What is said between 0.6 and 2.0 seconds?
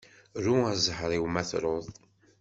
a zzheṛ-iw ma truḍ.